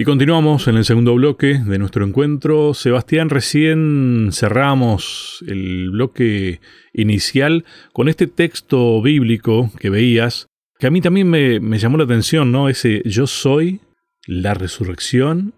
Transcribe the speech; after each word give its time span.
Y 0.00 0.04
continuamos 0.04 0.68
en 0.68 0.76
el 0.76 0.84
segundo 0.84 1.12
bloque 1.16 1.58
de 1.58 1.76
nuestro 1.76 2.06
encuentro. 2.06 2.72
Sebastián, 2.72 3.30
recién 3.30 4.28
cerramos 4.30 5.42
el 5.48 5.90
bloque 5.90 6.60
inicial 6.92 7.64
con 7.92 8.08
este 8.08 8.28
texto 8.28 9.02
bíblico 9.02 9.72
que 9.76 9.90
veías, 9.90 10.46
que 10.78 10.86
a 10.86 10.92
mí 10.92 11.00
también 11.00 11.28
me, 11.28 11.78
llamó 11.80 11.98
la 11.98 12.04
atención, 12.04 12.52
¿no? 12.52 12.68
Ese 12.68 13.02
yo 13.06 13.26
soy 13.26 13.80
la 14.24 14.54
resurrección 14.54 15.52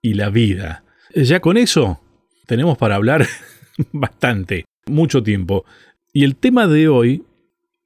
y 0.00 0.14
la 0.14 0.30
vida. 0.30 0.84
Ya 1.14 1.40
con 1.40 1.58
eso 1.58 2.00
tenemos 2.46 2.78
para 2.78 2.94
hablar 2.94 3.26
bastante, 3.92 4.64
mucho 4.86 5.22
tiempo. 5.22 5.66
Y 6.14 6.24
el 6.24 6.36
tema 6.36 6.66
de 6.66 6.88
hoy 6.88 7.24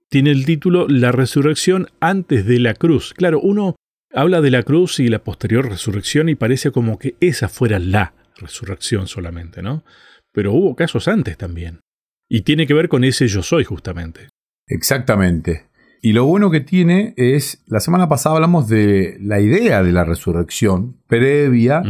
tiene 0.08 0.30
el 0.30 0.46
título 0.46 0.86
La 0.86 1.10
resurrección 1.10 1.88
antes 1.98 2.46
de 2.46 2.60
la 2.60 2.74
cruz. 2.74 3.12
Claro, 3.12 3.40
uno 3.40 3.74
habla 4.12 4.40
de 4.40 4.50
la 4.50 4.62
cruz 4.62 5.00
y 5.00 5.08
la 5.08 5.24
posterior 5.24 5.68
resurrección 5.68 6.28
y 6.28 6.34
parece 6.34 6.70
como 6.70 6.98
que 6.98 7.16
esa 7.20 7.48
fuera 7.48 7.78
la 7.78 8.14
resurrección 8.36 9.06
solamente, 9.06 9.62
¿no? 9.62 9.84
Pero 10.32 10.52
hubo 10.52 10.76
casos 10.76 11.08
antes 11.08 11.36
también. 11.36 11.80
Y 12.28 12.42
tiene 12.42 12.66
que 12.66 12.74
ver 12.74 12.88
con 12.88 13.04
ese 13.04 13.28
yo 13.28 13.42
soy 13.42 13.64
justamente. 13.64 14.28
Exactamente. 14.66 15.66
Y 16.02 16.12
lo 16.12 16.24
bueno 16.24 16.50
que 16.50 16.60
tiene 16.60 17.14
es, 17.16 17.64
la 17.66 17.80
semana 17.80 18.08
pasada 18.08 18.36
hablamos 18.36 18.68
de 18.68 19.16
la 19.20 19.40
idea 19.40 19.82
de 19.82 19.92
la 19.92 20.04
resurrección 20.04 21.00
previa 21.06 21.82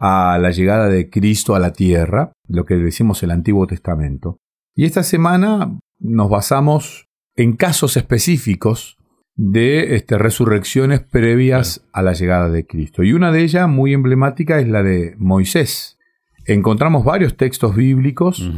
a 0.00 0.38
la 0.40 0.50
llegada 0.50 0.88
de 0.88 1.10
Cristo 1.10 1.54
a 1.54 1.58
la 1.58 1.72
tierra, 1.72 2.32
lo 2.46 2.64
que 2.64 2.76
decimos 2.76 3.22
el 3.22 3.30
Antiguo 3.30 3.66
Testamento. 3.66 4.38
Y 4.74 4.84
esta 4.84 5.02
semana 5.02 5.78
nos 5.98 6.30
basamos 6.30 7.08
en 7.36 7.56
casos 7.56 7.96
específicos 7.96 8.97
de 9.38 9.94
este, 9.94 10.18
resurrecciones 10.18 11.00
previas 11.00 11.88
a 11.92 12.02
la 12.02 12.12
llegada 12.12 12.50
de 12.50 12.66
Cristo. 12.66 13.04
Y 13.04 13.12
una 13.12 13.30
de 13.30 13.42
ellas, 13.42 13.68
muy 13.68 13.94
emblemática, 13.94 14.58
es 14.58 14.68
la 14.68 14.82
de 14.82 15.14
Moisés. 15.16 15.96
Encontramos 16.44 17.04
varios 17.04 17.36
textos 17.36 17.76
bíblicos 17.76 18.50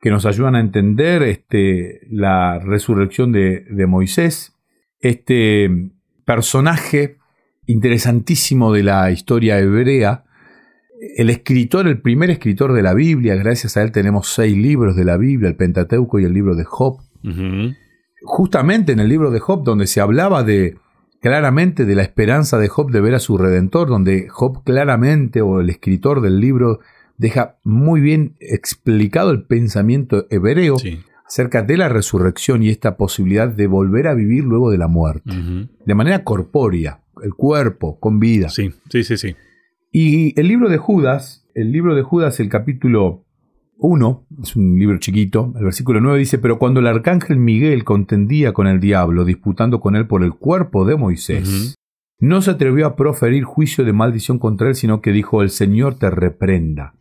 que 0.00 0.10
nos 0.10 0.26
ayudan 0.26 0.54
a 0.54 0.60
entender 0.60 1.24
este, 1.24 2.06
la 2.08 2.60
resurrección 2.60 3.32
de, 3.32 3.64
de 3.68 3.86
Moisés, 3.86 4.54
este 5.00 5.90
personaje 6.24 7.16
interesantísimo 7.66 8.72
de 8.72 8.84
la 8.84 9.10
historia 9.10 9.58
hebrea, 9.58 10.24
el 11.16 11.30
escritor, 11.30 11.88
el 11.88 12.00
primer 12.00 12.30
escritor 12.30 12.74
de 12.74 12.82
la 12.82 12.94
Biblia, 12.94 13.34
gracias 13.34 13.76
a 13.76 13.82
él 13.82 13.90
tenemos 13.90 14.28
seis 14.28 14.56
libros 14.56 14.94
de 14.94 15.04
la 15.04 15.16
Biblia, 15.16 15.48
el 15.48 15.56
Pentateuco 15.56 16.20
y 16.20 16.24
el 16.24 16.32
libro 16.32 16.54
de 16.54 16.64
Job 16.64 17.00
justamente 18.22 18.92
en 18.92 19.00
el 19.00 19.08
libro 19.08 19.30
de 19.30 19.40
Job, 19.40 19.64
donde 19.64 19.86
se 19.86 20.00
hablaba 20.00 20.42
de 20.42 20.76
claramente 21.20 21.84
de 21.84 21.94
la 21.94 22.02
esperanza 22.02 22.58
de 22.58 22.68
Job 22.68 22.90
de 22.90 23.00
ver 23.00 23.14
a 23.14 23.18
su 23.18 23.38
redentor, 23.38 23.88
donde 23.88 24.28
Job 24.28 24.62
claramente, 24.64 25.40
o 25.42 25.60
el 25.60 25.70
escritor 25.70 26.20
del 26.20 26.40
libro, 26.40 26.80
deja 27.16 27.56
muy 27.64 28.00
bien 28.00 28.36
explicado 28.40 29.30
el 29.30 29.42
pensamiento 29.42 30.26
hebreo 30.30 30.76
acerca 31.26 31.62
de 31.62 31.76
la 31.76 31.88
resurrección 31.88 32.62
y 32.62 32.70
esta 32.70 32.96
posibilidad 32.96 33.48
de 33.48 33.66
volver 33.66 34.06
a 34.06 34.14
vivir 34.14 34.44
luego 34.44 34.70
de 34.70 34.78
la 34.78 34.88
muerte, 34.88 35.32
de 35.84 35.94
manera 35.94 36.24
corpórea, 36.24 37.00
el 37.22 37.34
cuerpo, 37.34 37.98
con 37.98 38.20
vida. 38.20 38.48
Sí, 38.48 38.72
sí, 38.88 39.02
sí, 39.02 39.16
sí. 39.16 39.36
Y 39.90 40.38
el 40.38 40.48
libro 40.48 40.68
de 40.68 40.78
Judas, 40.78 41.46
el 41.54 41.72
libro 41.72 41.94
de 41.94 42.02
Judas, 42.02 42.40
el 42.40 42.48
capítulo 42.48 43.24
1, 43.78 44.26
es 44.42 44.56
un 44.56 44.78
libro 44.78 44.98
chiquito, 44.98 45.52
el 45.56 45.64
versículo 45.64 46.00
9 46.00 46.18
dice, 46.18 46.38
pero 46.38 46.58
cuando 46.58 46.80
el 46.80 46.86
arcángel 46.86 47.38
Miguel 47.38 47.84
contendía 47.84 48.52
con 48.52 48.66
el 48.66 48.80
diablo, 48.80 49.24
disputando 49.24 49.80
con 49.80 49.96
él 49.96 50.06
por 50.06 50.24
el 50.24 50.34
cuerpo 50.34 50.84
de 50.84 50.96
Moisés, 50.96 51.76
no 52.20 52.42
se 52.42 52.50
atrevió 52.50 52.86
a 52.86 52.96
proferir 52.96 53.44
juicio 53.44 53.84
de 53.84 53.92
maldición 53.92 54.38
contra 54.38 54.68
él, 54.68 54.74
sino 54.74 55.00
que 55.00 55.12
dijo, 55.12 55.42
el 55.42 55.50
Señor 55.50 55.98
te 55.98 56.10
reprenda. 56.10 56.94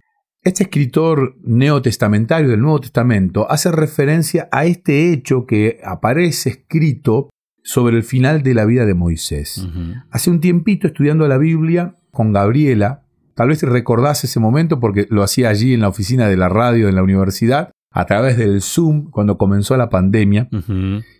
Este 0.43 0.63
escritor 0.63 1.35
neotestamentario 1.41 2.47
del 2.47 2.61
Nuevo 2.61 2.79
Testamento 2.79 3.49
hace 3.49 3.71
referencia 3.71 4.47
a 4.51 4.65
este 4.65 5.11
hecho 5.11 5.45
que 5.45 5.79
aparece 5.83 6.51
escrito 6.51 7.29
sobre 7.63 7.97
el 7.97 8.03
final 8.03 8.43
de 8.43 8.53
la 8.53 8.65
vida 8.65 8.85
de 8.85 8.93
Moisés. 8.93 9.67
Hace 10.09 10.29
un 10.29 10.39
tiempito 10.39 10.87
estudiando 10.87 11.27
la 11.27 11.37
Biblia 11.37 11.95
con 12.11 12.31
Gabriela, 12.31 13.06
Tal 13.37 13.49
vez 13.49 13.61
recordás 13.61 14.23
ese 14.23 14.39
momento 14.39 14.79
porque 14.79 15.05
lo 15.11 15.21
hacía 15.21 15.49
allí 15.49 15.75
en 15.75 15.81
la 15.81 15.89
oficina 15.89 16.27
de 16.27 16.35
la 16.35 16.49
radio 16.49 16.89
en 16.89 16.95
la 16.95 17.03
universidad, 17.03 17.69
a 17.91 18.05
través 18.07 18.35
del 18.35 18.63
Zoom, 18.63 19.11
cuando 19.11 19.37
comenzó 19.37 19.77
la 19.77 19.91
pandemia. 19.91 20.49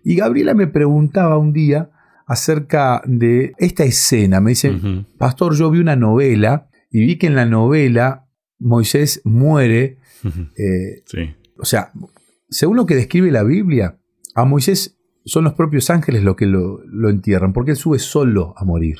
Y 0.03 0.15
Gabriela 0.15 0.55
me 0.55 0.65
preguntaba 0.65 1.37
un 1.37 1.53
día 1.53 1.91
acerca 2.25 3.03
de 3.05 3.53
esta 3.59 3.83
escena. 3.83 4.41
Me 4.41 4.49
dice, 4.49 4.79
Pastor, 5.19 5.53
yo 5.53 5.69
vi 5.69 5.77
una 5.77 5.95
novela 5.95 6.69
y 6.89 7.01
vi 7.01 7.19
que 7.19 7.27
en 7.27 7.35
la 7.35 7.45
novela 7.45 8.25
Moisés 8.57 9.21
muere. 9.23 9.99
Eh, 10.57 11.03
o 11.59 11.65
sea, 11.65 11.91
según 12.49 12.77
lo 12.77 12.87
que 12.87 12.95
describe 12.95 13.29
la 13.29 13.43
Biblia, 13.43 13.99
a 14.33 14.43
Moisés 14.43 14.97
son 15.23 15.43
los 15.43 15.53
propios 15.53 15.91
ángeles 15.91 16.23
los 16.23 16.35
que 16.35 16.47
lo, 16.47 16.81
lo 16.87 17.11
entierran, 17.11 17.53
porque 17.53 17.71
él 17.71 17.77
sube 17.77 17.99
solo 17.99 18.55
a 18.57 18.65
morir. 18.65 18.97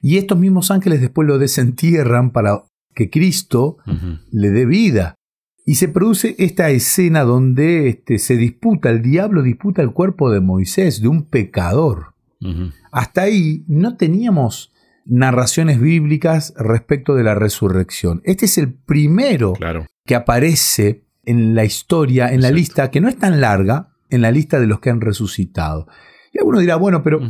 Y 0.00 0.16
estos 0.16 0.38
mismos 0.38 0.70
ángeles 0.70 1.00
después 1.00 1.28
lo 1.28 1.38
desentierran 1.38 2.30
para 2.30 2.64
que 2.94 3.10
Cristo 3.10 3.78
le 4.30 4.50
dé 4.50 4.66
vida. 4.66 5.14
Y 5.66 5.74
se 5.74 5.88
produce 5.88 6.34
esta 6.38 6.70
escena 6.70 7.22
donde 7.22 7.88
este, 7.88 8.18
se 8.18 8.36
disputa, 8.36 8.90
el 8.90 9.02
diablo 9.02 9.42
disputa 9.42 9.82
el 9.82 9.92
cuerpo 9.92 10.30
de 10.30 10.40
Moisés, 10.40 11.00
de 11.00 11.08
un 11.08 11.24
pecador. 11.24 12.14
Hasta 12.90 13.22
ahí 13.22 13.64
no 13.68 13.96
teníamos 13.96 14.72
narraciones 15.04 15.80
bíblicas 15.80 16.54
respecto 16.56 17.14
de 17.14 17.24
la 17.24 17.34
resurrección. 17.34 18.22
Este 18.24 18.46
es 18.46 18.56
el 18.56 18.72
primero 18.72 19.52
que 20.06 20.14
aparece 20.14 21.04
en 21.24 21.54
la 21.54 21.64
historia, 21.64 22.32
en 22.32 22.40
la 22.40 22.50
lista, 22.50 22.90
que 22.90 23.00
no 23.00 23.08
es 23.08 23.16
tan 23.16 23.40
larga, 23.40 23.90
en 24.08 24.22
la 24.22 24.30
lista 24.30 24.58
de 24.58 24.66
los 24.66 24.80
que 24.80 24.90
han 24.90 25.00
resucitado. 25.00 25.86
Y 26.40 26.42
alguno 26.42 26.58
dirá, 26.58 26.76
bueno, 26.76 27.02
pero 27.02 27.20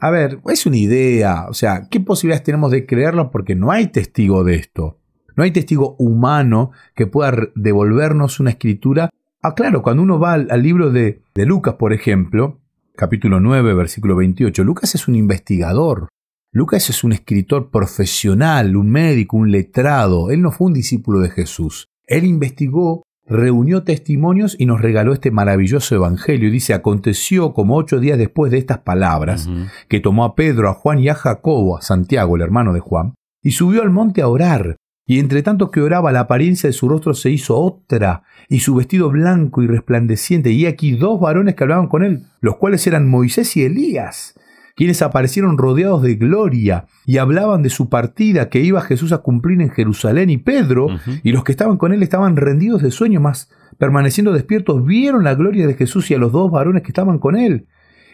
a 0.00 0.10
ver, 0.10 0.40
es 0.48 0.66
una 0.66 0.76
idea, 0.76 1.46
o 1.48 1.54
sea, 1.54 1.86
¿qué 1.88 2.00
posibilidades 2.00 2.42
tenemos 2.42 2.72
de 2.72 2.84
creerlo? 2.84 3.30
Porque 3.30 3.54
no 3.54 3.70
hay 3.70 3.86
testigo 3.86 4.42
de 4.42 4.56
esto. 4.56 4.98
No 5.36 5.44
hay 5.44 5.52
testigo 5.52 5.94
humano 6.00 6.72
que 6.96 7.06
pueda 7.06 7.32
devolvernos 7.54 8.40
una 8.40 8.50
escritura. 8.50 9.08
Ah, 9.40 9.54
claro, 9.54 9.82
cuando 9.82 10.02
uno 10.02 10.18
va 10.18 10.32
al, 10.32 10.62
libro 10.62 10.90
de, 10.90 11.22
de 11.32 11.46
Lucas, 11.46 11.74
por 11.74 11.92
ejemplo, 11.92 12.58
capítulo 12.96 13.38
9, 13.38 13.72
versículo 13.74 14.16
28, 14.16 14.64
Lucas 14.64 14.96
es 14.96 15.06
un 15.06 15.14
investigador. 15.14 16.08
Lucas 16.50 16.90
es 16.90 17.04
un 17.04 17.12
escritor 17.12 17.70
profesional, 17.70 18.74
un 18.74 18.90
médico, 18.90 19.36
un 19.36 19.52
letrado. 19.52 20.32
Él 20.32 20.42
no 20.42 20.50
fue 20.50 20.66
un 20.66 20.74
discípulo 20.74 21.20
de 21.20 21.30
Jesús. 21.30 21.86
Él 22.04 22.24
investigó 22.24 23.04
reunió 23.26 23.82
testimonios 23.82 24.56
y 24.58 24.66
nos 24.66 24.80
regaló 24.80 25.12
este 25.12 25.30
maravilloso 25.30 25.94
evangelio. 25.94 26.50
Dice, 26.50 26.74
aconteció 26.74 27.52
como 27.52 27.76
ocho 27.76 28.00
días 28.00 28.18
después 28.18 28.52
de 28.52 28.58
estas 28.58 28.78
palabras, 28.78 29.48
que 29.88 30.00
tomó 30.00 30.24
a 30.24 30.34
Pedro, 30.34 30.68
a 30.68 30.74
Juan 30.74 30.98
y 31.00 31.08
a 31.08 31.14
Jacobo, 31.14 31.76
a 31.76 31.82
Santiago, 31.82 32.36
el 32.36 32.42
hermano 32.42 32.72
de 32.72 32.80
Juan, 32.80 33.14
y 33.42 33.52
subió 33.52 33.82
al 33.82 33.90
monte 33.90 34.22
a 34.22 34.28
orar. 34.28 34.76
Y 35.08 35.20
entre 35.20 35.42
tanto 35.42 35.70
que 35.70 35.80
oraba, 35.80 36.10
la 36.10 36.20
apariencia 36.20 36.68
de 36.68 36.72
su 36.72 36.88
rostro 36.88 37.14
se 37.14 37.30
hizo 37.30 37.56
otra, 37.56 38.24
y 38.48 38.60
su 38.60 38.74
vestido 38.74 39.10
blanco 39.10 39.62
y 39.62 39.66
resplandeciente, 39.66 40.50
y 40.50 40.66
aquí 40.66 40.92
dos 40.92 41.20
varones 41.20 41.54
que 41.54 41.64
hablaban 41.64 41.86
con 41.88 42.04
él, 42.04 42.24
los 42.40 42.56
cuales 42.56 42.86
eran 42.86 43.08
Moisés 43.08 43.56
y 43.56 43.62
Elías 43.62 44.34
quienes 44.76 45.00
aparecieron 45.00 45.56
rodeados 45.56 46.02
de 46.02 46.14
gloria 46.16 46.86
y 47.06 47.16
hablaban 47.16 47.62
de 47.62 47.70
su 47.70 47.88
partida 47.88 48.50
que 48.50 48.60
iba 48.60 48.82
Jesús 48.82 49.10
a 49.12 49.18
cumplir 49.18 49.60
en 49.62 49.70
Jerusalén 49.70 50.28
y 50.28 50.36
Pedro 50.36 50.88
y 51.22 51.32
los 51.32 51.44
que 51.44 51.52
estaban 51.52 51.78
con 51.78 51.94
él 51.94 52.02
estaban 52.02 52.36
rendidos 52.36 52.82
de 52.82 52.90
sueño, 52.90 53.20
mas 53.20 53.50
permaneciendo 53.78 54.32
despiertos 54.32 54.84
vieron 54.84 55.24
la 55.24 55.34
gloria 55.34 55.66
de 55.66 55.74
Jesús 55.74 56.10
y 56.10 56.14
a 56.14 56.18
los 56.18 56.30
dos 56.30 56.50
varones 56.50 56.82
que 56.82 56.88
estaban 56.88 57.18
con 57.18 57.36
él. 57.36 57.66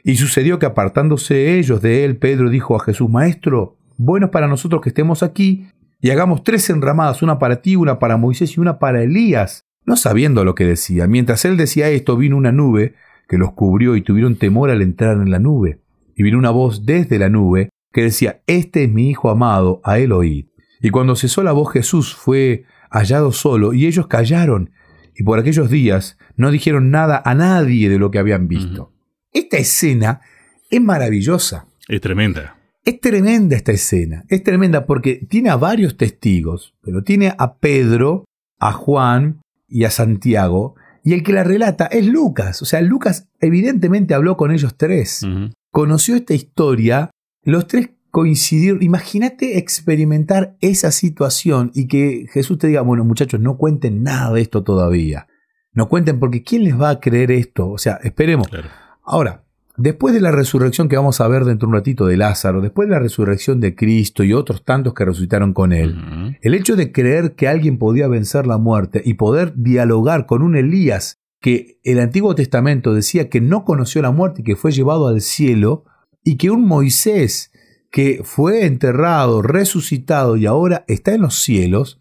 Y 0.05 0.15
sucedió 0.15 0.61
que 0.61 0.67
apartándose 0.67 1.59
ellos 1.59 1.83
de 1.83 2.05
él, 2.05 2.17
Pedro 2.17 2.49
dijo 2.49 2.77
a 2.77 2.81
Jesús, 2.81 3.11
Maestro, 3.11 3.77
bueno 3.97 4.27
es 4.27 4.33
para 4.33 4.47
nosotros 4.47 4.83
que 4.83 4.91
estemos 4.91 5.25
aquí 5.25 5.67
y 6.01 6.11
hagamos 6.11 6.45
tres 6.45 6.71
enramadas, 6.71 7.23
una 7.23 7.41
para 7.41 7.61
ti, 7.61 7.75
una 7.75 7.99
para 7.99 8.17
Moisés 8.17 8.57
y 8.57 8.61
una 8.61 8.79
para 8.79 9.03
Elías, 9.03 9.67
no 9.85 9.97
sabiendo 9.97 10.45
lo 10.45 10.55
que 10.55 10.65
decía. 10.65 11.09
Mientras 11.09 11.45
él 11.45 11.57
decía 11.57 11.89
esto, 11.89 12.17
vino 12.17 12.37
una 12.37 12.53
nube 12.53 12.95
que 13.29 13.37
los 13.37 13.53
cubrió 13.53 13.97
y 13.97 14.03
tuvieron 14.03 14.37
temor 14.37 14.71
al 14.71 14.81
entrar 14.81 15.17
en 15.17 15.31
la 15.31 15.41
nube 15.41 15.82
y 16.17 16.23
vino 16.23 16.39
una 16.39 16.51
voz 16.51 16.85
desde 16.85 17.19
la 17.19 17.29
nube 17.29 17.71
que 17.93 18.03
decía, 18.03 18.43
Este 18.47 18.85
es 18.85 18.91
mi 18.91 19.11
Hijo 19.11 19.31
amado, 19.31 19.81
a 19.85 19.99
él 19.99 20.13
oíd. 20.13 20.47
Y 20.81 20.91
cuando 20.91 21.15
cesó 21.15 21.43
la 21.43 21.53
voz 21.53 21.73
Jesús 21.73 22.15
fue 22.15 22.65
hallado 22.91 23.33
solo, 23.33 23.73
y 23.73 23.87
ellos 23.87 24.07
callaron, 24.07 24.71
y 25.15 25.23
por 25.23 25.39
aquellos 25.39 25.71
días 25.71 26.19
no 26.37 26.51
dijeron 26.51 26.91
nada 26.91 27.23
a 27.25 27.35
nadie 27.35 27.89
de 27.89 27.99
lo 27.99 28.11
que 28.11 28.19
habían 28.19 28.49
visto. 28.49 28.93
Esta 29.33 29.59
escena 29.59 30.21
es 30.71 30.81
maravillosa. 30.81 31.67
Es 31.89 32.01
tremenda. 32.01 32.57
Es 32.85 33.01
tremenda 33.01 33.55
esta 33.55 33.73
escena, 33.73 34.25
es 34.29 34.43
tremenda 34.43 34.87
porque 34.87 35.25
tiene 35.29 35.51
a 35.51 35.57
varios 35.57 35.97
testigos, 35.97 36.75
pero 36.83 37.05
tiene 37.05 37.33
a 37.39 37.59
Pedro, 37.59 38.25
a 38.59 38.73
Juan 38.73 39.43
y 39.69 39.85
a 39.85 39.91
Santiago, 39.91 40.75
y 41.05 41.13
el 41.13 41.23
que 41.23 41.33
la 41.33 41.45
relata 41.45 41.87
es 41.87 42.07
Lucas. 42.07 42.61
O 42.61 42.65
sea, 42.65 42.81
Lucas 42.81 43.29
evidentemente 43.41 44.15
habló 44.15 44.37
con 44.37 44.51
ellos 44.51 44.77
tres 44.77 45.25
conoció 45.73 46.15
esta 46.15 46.35
historia, 46.35 47.11
los 47.43 47.67
tres 47.67 47.91
coincidir, 48.13 48.77
imagínate 48.83 49.59
experimentar 49.59 50.55
esa 50.61 50.93
situación 50.93 51.73
y 51.75 51.89
que 51.89 52.27
Jesús 52.31 52.59
te 52.59 52.67
diga, 52.69 52.83
bueno 52.83 53.05
muchachos, 53.05 53.41
no 53.41 53.57
cuenten 53.57 54.03
nada 54.03 54.35
de 54.35 54.43
esto 54.43 54.63
todavía. 54.63 55.27
No 55.73 55.89
cuenten 55.89 56.21
porque 56.21 56.43
¿quién 56.43 56.65
les 56.65 56.79
va 56.79 56.91
a 56.91 57.01
creer 57.01 57.31
esto? 57.31 57.71
O 57.71 57.79
sea, 57.79 57.99
esperemos. 58.03 58.49
Ahora, 59.03 59.45
después 59.79 60.13
de 60.15 60.21
la 60.21 60.31
resurrección 60.31 60.91
que 60.91 60.97
vamos 60.97 61.23
a 61.23 61.29
ver 61.29 61.47
dentro 61.47 61.67
de 61.67 61.71
un 61.71 61.79
ratito 61.79 62.05
de 62.05 62.19
Lázaro, 62.19 62.61
después 62.61 62.87
de 62.87 62.95
la 62.95 63.01
resurrección 63.01 63.61
de 63.61 63.75
Cristo 63.75 64.23
y 64.25 64.35
otros 64.35 64.63
tantos 64.63 64.93
que 64.93 65.07
resucitaron 65.07 65.55
con 65.55 65.73
él, 65.73 66.37
el 66.43 66.53
hecho 66.53 66.77
de 66.77 66.93
creer 66.93 67.35
que 67.35 67.49
alguien 67.49 67.79
podía 67.79 68.09
vencer 68.09 68.47
la 68.47 68.59
muerte 68.59 69.01
y 69.03 69.15
poder 69.15 69.55
dialogar 69.57 70.27
con 70.27 70.43
un 70.43 70.55
Elías 70.55 71.22
que 71.43 71.81
el 71.83 71.99
Antiguo 71.99 72.35
Testamento 72.35 72.95
decía 72.95 73.29
que 73.29 73.41
no 73.41 73.65
conoció 73.65 74.01
la 74.01 74.13
muerte 74.13 74.41
y 74.41 74.45
que 74.45 74.57
fue 74.57 74.73
llevado 74.73 75.09
al 75.09 75.21
cielo, 75.21 75.85
y 76.25 76.37
que 76.37 76.51
un 76.51 76.65
Moisés 76.65 77.51
que 77.91 78.23
fue 78.25 78.65
enterrado, 78.65 79.43
resucitado 79.43 80.37
y 80.37 80.47
ahora 80.47 80.85
está 80.89 81.15
en 81.15 81.23
los 81.23 81.35
cielos, 81.43 82.01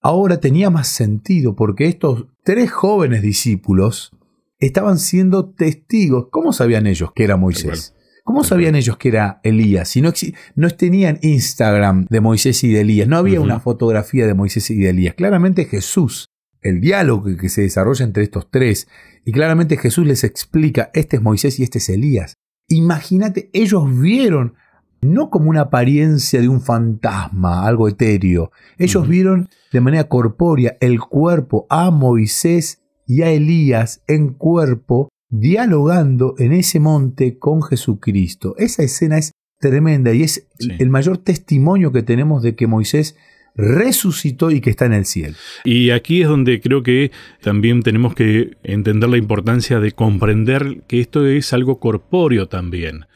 ahora 0.00 0.38
tenía 0.38 0.70
más 0.70 0.88
sentido 0.88 1.56
porque 1.56 1.86
estos 1.86 2.26
tres 2.44 2.70
jóvenes 2.70 3.22
discípulos 3.22 4.12
estaban 4.58 4.98
siendo 4.98 5.50
testigos. 5.50 6.28
¿Cómo 6.30 6.52
sabían 6.52 6.86
ellos 6.86 7.10
que 7.14 7.24
era 7.24 7.36
Moisés? 7.36 7.96
¿Cómo 8.24 8.44
sabían 8.44 8.76
ellos 8.76 8.98
que 8.98 9.08
era 9.08 9.40
Elías? 9.42 9.88
Si 9.88 10.00
no, 10.00 10.12
no 10.54 10.70
tenían 10.70 11.18
Instagram 11.22 12.06
de 12.08 12.20
Moisés 12.20 12.62
y 12.62 12.72
de 12.72 12.82
Elías, 12.82 13.08
no 13.08 13.16
había 13.16 13.40
una 13.40 13.58
fotografía 13.58 14.26
de 14.26 14.34
Moisés 14.34 14.70
y 14.70 14.76
de 14.76 14.90
Elías. 14.90 15.14
Claramente 15.16 15.64
Jesús, 15.64 16.28
el 16.62 16.80
diálogo 16.80 17.36
que 17.36 17.48
se 17.48 17.62
desarrolla 17.62 18.04
entre 18.04 18.22
estos 18.22 18.50
tres, 18.50 18.88
y 19.24 19.32
claramente 19.32 19.76
Jesús 19.76 20.06
les 20.06 20.24
explica, 20.24 20.90
este 20.94 21.16
es 21.16 21.22
Moisés 21.22 21.58
y 21.58 21.62
este 21.62 21.78
es 21.78 21.88
Elías. 21.88 22.34
Imagínate, 22.68 23.50
ellos 23.52 23.84
vieron 24.00 24.54
no 25.02 25.30
como 25.30 25.50
una 25.50 25.62
apariencia 25.62 26.40
de 26.40 26.48
un 26.48 26.60
fantasma, 26.60 27.66
algo 27.66 27.88
etéreo. 27.88 28.52
Ellos 28.78 29.08
vieron 29.08 29.48
de 29.72 29.80
manera 29.80 30.04
corpórea 30.04 30.76
el 30.80 31.00
cuerpo 31.00 31.66
a 31.68 31.90
Moisés 31.90 32.82
y 33.06 33.22
a 33.22 33.30
Elías 33.30 34.02
en 34.06 34.32
cuerpo 34.32 35.08
dialogando 35.28 36.34
en 36.38 36.52
ese 36.52 36.78
monte 36.78 37.38
con 37.38 37.62
Jesucristo. 37.62 38.54
Esa 38.58 38.84
escena 38.84 39.18
es 39.18 39.32
tremenda 39.58 40.12
y 40.12 40.22
es 40.22 40.48
el 40.58 40.88
mayor 40.88 41.18
testimonio 41.18 41.90
que 41.90 42.02
tenemos 42.02 42.42
de 42.42 42.54
que 42.54 42.66
Moisés 42.66 43.16
resucitó 43.54 44.50
y 44.50 44.60
que 44.60 44.70
está 44.70 44.86
en 44.86 44.94
el 44.94 45.04
cielo. 45.04 45.36
Y 45.64 45.90
aquí 45.90 46.22
es 46.22 46.28
donde 46.28 46.60
creo 46.60 46.82
que 46.82 47.10
también 47.40 47.82
tenemos 47.82 48.14
que 48.14 48.56
entender 48.62 49.08
la 49.10 49.18
importancia 49.18 49.80
de 49.80 49.92
comprender 49.92 50.82
que 50.86 51.00
esto 51.00 51.26
es 51.26 51.52
algo 51.52 51.78
corpóreo 51.78 52.48
también. 52.48 53.06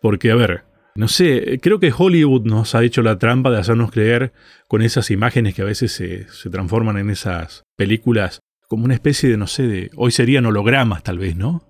Porque, 0.00 0.30
a 0.30 0.34
ver, 0.34 0.64
no 0.94 1.08
sé, 1.08 1.58
creo 1.62 1.78
que 1.78 1.92
Hollywood 1.96 2.46
nos 2.46 2.74
ha 2.74 2.82
hecho 2.82 3.02
la 3.02 3.18
trampa 3.18 3.50
de 3.50 3.58
hacernos 3.58 3.90
creer 3.90 4.32
con 4.68 4.82
esas 4.82 5.10
imágenes 5.10 5.54
que 5.54 5.62
a 5.62 5.66
veces 5.66 5.92
se, 5.92 6.26
transforman 6.50 6.96
en 6.98 7.10
esas 7.10 7.64
películas 7.76 8.40
como 8.68 8.84
una 8.84 8.94
especie 8.94 9.28
de, 9.28 9.36
no 9.36 9.46
sé, 9.46 9.66
de, 9.66 9.90
hoy 9.94 10.10
serían 10.10 10.46
hologramas 10.46 11.02
tal 11.02 11.18
vez, 11.18 11.36
¿no? 11.36 11.64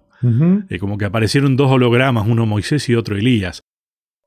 como 0.81 0.99
que 0.99 1.05
aparecieron 1.05 1.56
dos 1.56 1.70
hologramas, 1.70 2.26
uno 2.26 2.46
Moisés 2.46 2.88
y 2.88 2.94
otro 2.94 3.17
Elías. 3.17 3.61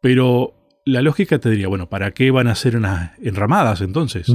Pero 0.02 0.59
la 0.90 1.02
lógica 1.02 1.40
te 1.40 1.50
diría, 1.50 1.68
bueno, 1.68 1.90
¿para 1.90 2.12
qué 2.12 2.32
van 2.32 2.48
a 2.48 2.56
ser 2.56 2.76
unas 2.76 3.18
enramadas 3.20 3.82
entonces? 3.82 4.28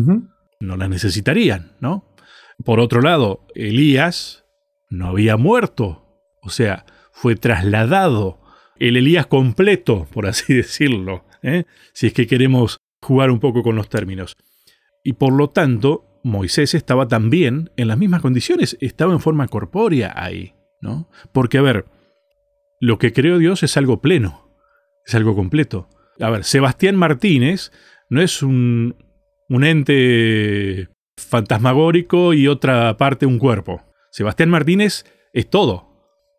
No 0.61 0.77
las 0.77 0.89
necesitarían, 0.89 1.73
¿no? 1.81 2.15
Por 2.65 2.81
otro 2.81 3.01
lado, 3.01 3.47
Elías 3.55 4.45
no 4.89 5.09
había 5.09 5.37
muerto, 5.37 6.07
o 6.43 6.51
sea, 6.51 6.87
fue 7.13 7.35
trasladado 7.35 8.41
el 8.77 8.97
Elías 8.97 9.27
completo, 9.27 10.07
por 10.13 10.27
así 10.27 10.55
decirlo, 10.55 11.25
¿eh? 11.43 11.65
si 11.93 12.09
es 12.09 12.13
que 12.13 12.27
queremos 12.27 12.81
jugar 13.01 13.31
un 13.31 13.41
poco 13.41 13.63
con 13.63 13.77
los 13.77 13.89
términos. 13.89 14.37
Y 15.03 15.15
por 15.15 15.33
lo 15.33 15.51
tanto, 15.51 16.21
Moisés 16.23 16.75
estaba 16.75 17.09
también 17.09 17.71
en 17.77 17.89
las 17.89 17.99
mismas 17.99 18.23
condiciones, 18.23 18.79
estaba 18.81 19.13
en 19.13 19.21
forma 19.21 19.49
corpórea 19.49 20.15
ahí, 20.17 20.55
¿no? 20.81 21.11
Porque, 21.33 21.59
a 21.59 21.63
ver, 21.63 21.85
lo 22.81 22.99
que 22.99 23.13
creó 23.13 23.39
Dios 23.39 23.63
es 23.63 23.77
algo 23.77 24.01
pleno, 24.01 24.49
es 25.05 25.15
algo 25.15 25.35
completo. 25.35 25.89
A 26.21 26.31
ver, 26.31 26.45
Sebastián 26.45 26.97
Martínez 26.97 27.73
no 28.09 28.21
es 28.21 28.43
un, 28.43 28.97
un 29.49 29.65
ente 29.65 30.89
fantasmagórico 31.17 32.35
y 32.35 32.49
otra 32.49 32.97
parte 32.97 33.27
un 33.27 33.39
cuerpo. 33.39 33.83
Sebastián 34.11 34.51
Martínez 34.51 35.05
es 35.33 35.49
todo, 35.51 35.89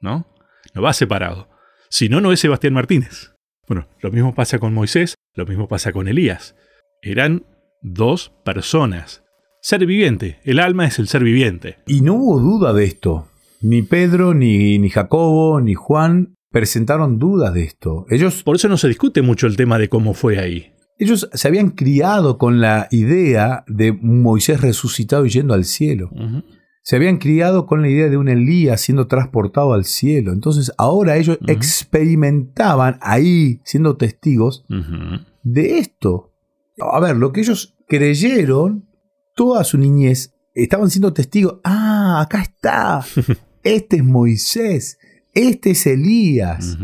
¿no? 0.01 0.27
No 0.74 0.81
va 0.81 0.94
separado. 0.94 1.50
Si 1.89 2.10
no, 2.10 2.22
no 2.22 2.31
es 2.31 2.39
Sebastián 2.39 2.74
Martínez. 2.74 3.33
Bueno, 3.68 3.88
lo 4.01 4.12
mismo 4.12 4.36
pasa 4.36 4.60
con 4.60 4.74
Moisés, 4.74 5.16
lo 5.33 5.45
mismo 5.45 5.68
pasa 5.68 5.92
con 5.92 6.07
Elías. 6.07 6.56
Eran 7.01 7.45
dos 7.81 8.31
personas. 8.44 9.24
Ser 9.62 9.86
viviente, 9.86 10.39
el 10.44 10.60
alma 10.60 10.86
es 10.86 11.00
el 11.00 11.07
ser 11.07 11.24
viviente. 11.24 11.80
Y 11.88 12.01
no 12.01 12.13
hubo 12.13 12.39
duda 12.39 12.74
de 12.74 12.86
esto. 12.86 13.27
Ni 13.62 13.81
Pedro, 13.81 14.33
ni, 14.33 14.77
ni 14.77 14.89
Jacobo, 14.89 15.60
ni 15.60 15.74
Juan 15.74 16.36
presentaron 16.56 17.19
dudas 17.19 17.54
de 17.54 17.63
esto. 17.63 18.06
Ellos. 18.10 18.42
Por 18.44 18.56
eso 18.56 18.69
no 18.69 18.78
se 18.78 18.88
discute 18.88 19.22
mucho 19.22 19.46
el 19.46 19.57
tema 19.57 19.78
de 19.78 19.90
cómo 19.90 20.13
fue 20.13 20.40
ahí. 20.40 20.72
Ellos 20.98 21.30
se 21.34 21.48
habían 21.50 21.72
criado 21.72 22.38
con 22.38 22.62
la 22.62 22.88
idea 22.92 23.66
de 23.68 23.92
Moisés 23.92 24.62
resucitado 24.62 25.25
y 25.25 25.30
yendo 25.30 25.54
al 25.54 25.66
cielo 25.66 26.10
se 26.86 26.98
habían 26.98 27.18
criado 27.18 27.66
con 27.66 27.81
la 27.81 27.90
idea 27.90 28.10
de 28.10 28.18
un 28.18 28.30
Elías 28.30 28.80
siendo 28.80 29.07
transportado 29.07 29.74
al 29.74 29.86
cielo. 29.86 30.31
Entonces 30.31 30.72
ahora 30.78 31.18
ellos 31.18 31.40
experimentaban 31.48 33.00
ahí, 33.01 33.60
siendo 33.63 33.98
testigos, 33.98 34.66
de 35.42 35.80
esto. 35.80 36.31
A 36.80 37.00
ver, 37.00 37.16
lo 37.16 37.34
que 37.34 37.42
ellos 37.42 37.75
creyeron 37.88 38.88
toda 39.36 39.63
su 39.63 39.80
niñez, 39.80 40.36
estaban 40.54 40.92
siendo 40.92 41.12
testigos. 41.12 41.60
Ah, 41.63 42.22
acá 42.22 42.44
está. 42.44 43.04
Este 43.63 43.96
es 43.96 44.04
Moisés. 44.04 45.00
Este 45.36 45.72
es 45.72 45.86
Elías. 45.86 46.80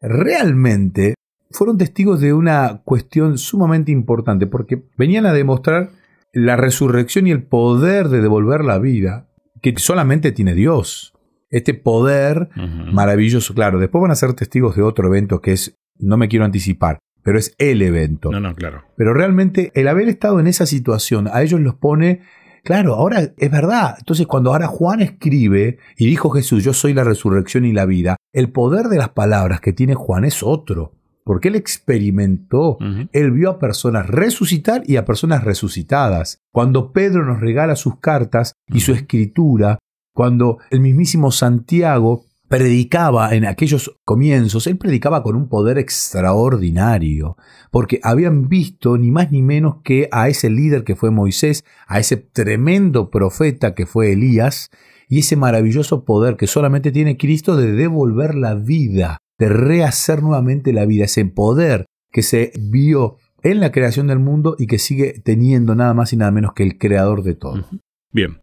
Realmente 0.00 1.14
fueron 1.50 1.78
testigos 1.78 2.20
de 2.20 2.32
una 2.32 2.82
cuestión 2.84 3.38
sumamente 3.38 3.90
importante 3.90 4.46
porque 4.46 4.84
venían 4.96 5.26
a 5.26 5.32
demostrar 5.32 5.90
la 6.32 6.56
resurrección 6.56 7.26
y 7.26 7.30
el 7.30 7.44
poder 7.44 8.08
de 8.08 8.20
devolver 8.20 8.64
la 8.64 8.78
vida 8.78 9.28
que 9.62 9.72
solamente 9.78 10.32
tiene 10.32 10.54
Dios. 10.54 11.14
Este 11.50 11.72
poder 11.72 12.50
maravilloso, 12.92 13.54
claro. 13.54 13.78
Después 13.78 14.02
van 14.02 14.10
a 14.10 14.16
ser 14.16 14.34
testigos 14.34 14.76
de 14.76 14.82
otro 14.82 15.08
evento 15.08 15.40
que 15.40 15.52
es, 15.52 15.78
no 15.96 16.16
me 16.16 16.28
quiero 16.28 16.44
anticipar, 16.44 16.98
pero 17.22 17.38
es 17.38 17.54
el 17.58 17.80
evento. 17.80 18.30
No, 18.30 18.40
no, 18.40 18.54
claro. 18.54 18.82
Pero 18.96 19.14
realmente 19.14 19.70
el 19.74 19.88
haber 19.88 20.08
estado 20.08 20.40
en 20.40 20.48
esa 20.48 20.66
situación 20.66 21.28
a 21.32 21.42
ellos 21.42 21.60
los 21.60 21.76
pone, 21.76 22.22
claro, 22.64 22.94
ahora 22.94 23.32
es 23.36 23.50
verdad. 23.50 23.94
Entonces 23.98 24.26
cuando 24.26 24.50
ahora 24.50 24.66
Juan 24.66 25.00
escribe 25.00 25.78
y 25.96 26.06
dijo 26.06 26.30
Jesús, 26.30 26.64
yo 26.64 26.72
soy 26.72 26.94
la 26.94 27.04
resurrección 27.04 27.64
y 27.64 27.72
la 27.72 27.86
vida, 27.86 28.16
el 28.32 28.50
poder 28.50 28.88
de 28.88 28.98
las 28.98 29.10
palabras 29.10 29.60
que 29.60 29.72
tiene 29.72 29.94
Juan 29.94 30.24
es 30.24 30.42
otro 30.42 30.92
porque 31.24 31.48
él 31.48 31.56
experimentó, 31.56 32.76
él 33.12 33.30
vio 33.30 33.50
a 33.50 33.58
personas 33.58 34.06
resucitar 34.06 34.82
y 34.86 34.96
a 34.96 35.06
personas 35.06 35.42
resucitadas. 35.42 36.42
Cuando 36.52 36.92
Pedro 36.92 37.24
nos 37.24 37.40
regala 37.40 37.76
sus 37.76 37.98
cartas 37.98 38.52
y 38.68 38.80
su 38.80 38.92
escritura, 38.92 39.78
cuando 40.14 40.58
el 40.70 40.80
mismísimo 40.80 41.32
Santiago 41.32 42.26
predicaba 42.48 43.34
en 43.34 43.46
aquellos 43.46 43.96
comienzos, 44.04 44.66
él 44.66 44.76
predicaba 44.76 45.22
con 45.22 45.36
un 45.36 45.48
poder 45.48 45.78
extraordinario, 45.78 47.36
porque 47.70 48.00
habían 48.02 48.48
visto 48.48 48.98
ni 48.98 49.10
más 49.10 49.32
ni 49.32 49.42
menos 49.42 49.76
que 49.82 50.08
a 50.12 50.28
ese 50.28 50.50
líder 50.50 50.84
que 50.84 50.96
fue 50.96 51.10
Moisés, 51.10 51.64
a 51.86 51.98
ese 51.98 52.16
tremendo 52.16 53.10
profeta 53.10 53.74
que 53.74 53.86
fue 53.86 54.12
Elías, 54.12 54.70
y 55.08 55.20
ese 55.20 55.36
maravilloso 55.36 56.04
poder 56.04 56.36
que 56.36 56.46
solamente 56.46 56.90
tiene 56.90 57.16
Cristo 57.16 57.56
de 57.56 57.72
devolver 57.72 58.34
la 58.34 58.54
vida 58.54 59.18
de 59.38 59.48
rehacer 59.48 60.22
nuevamente 60.22 60.72
la 60.72 60.86
vida, 60.86 61.04
ese 61.04 61.24
poder 61.24 61.86
que 62.10 62.22
se 62.22 62.52
vio 62.58 63.16
en 63.42 63.60
la 63.60 63.72
creación 63.72 64.06
del 64.06 64.18
mundo 64.18 64.56
y 64.58 64.66
que 64.66 64.78
sigue 64.78 65.20
teniendo 65.24 65.74
nada 65.74 65.94
más 65.94 66.12
y 66.12 66.16
nada 66.16 66.30
menos 66.30 66.52
que 66.54 66.62
el 66.62 66.78
creador 66.78 67.22
de 67.22 67.34
todo. 67.34 67.64
Bien, 68.10 68.40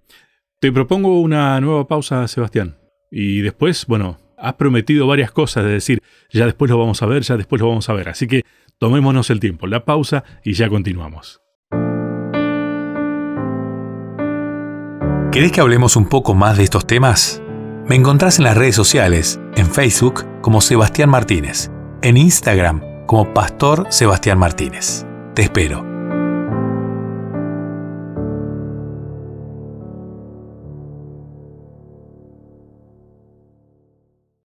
te 0.59 0.71
propongo 0.71 1.21
una 1.21 1.59
nueva 1.61 1.87
pausa, 1.87 2.27
Sebastián. 2.27 2.80
Y 3.11 3.41
después, 3.41 3.85
bueno, 3.85 4.17
has 4.37 4.53
prometido 4.55 5.05
varias 5.05 5.31
cosas, 5.31 5.65
de 5.65 5.71
decir, 5.71 6.01
ya 6.31 6.45
después 6.45 6.71
lo 6.71 6.77
vamos 6.77 7.01
a 7.03 7.05
ver, 7.05 7.23
ya 7.23 7.37
después 7.37 7.61
lo 7.61 7.67
vamos 7.67 7.89
a 7.89 7.93
ver. 7.93 8.09
Así 8.09 8.25
que 8.25 8.45
tomémonos 8.79 9.29
el 9.29 9.39
tiempo, 9.39 9.67
la 9.67 9.85
pausa 9.85 10.23
y 10.43 10.53
ya 10.53 10.69
continuamos. 10.69 11.41
¿Querés 15.31 15.51
que 15.51 15.61
hablemos 15.61 15.95
un 15.95 16.09
poco 16.09 16.33
más 16.33 16.57
de 16.57 16.63
estos 16.63 16.85
temas? 16.87 17.41
Me 17.87 17.95
encontrás 17.95 18.37
en 18.39 18.45
las 18.45 18.57
redes 18.57 18.75
sociales, 18.75 19.39
en 19.55 19.67
Facebook 19.67 20.25
como 20.41 20.61
Sebastián 20.61 21.09
Martínez, 21.09 21.69
en 22.01 22.17
Instagram 22.17 23.05
como 23.05 23.33
Pastor 23.33 23.87
Sebastián 23.89 24.39
Martínez. 24.39 25.05
Te 25.35 25.43
espero. 25.43 25.90